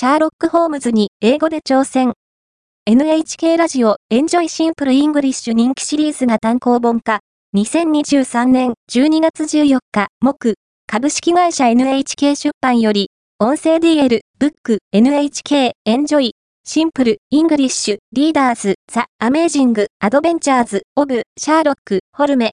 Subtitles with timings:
[0.00, 2.14] シャーロック・ホームズに英語で挑戦。
[2.86, 7.20] NHK ラジオ Enjoy Simple English 人気シリーズが単行本化。
[7.54, 10.54] 2023年12月14日木
[10.86, 13.10] 株式会社 NHK 出版より
[13.40, 22.48] 音声 DL ブック NHK Enjoy Simple English Readers The Amazing Adventures of Sherlock Holmes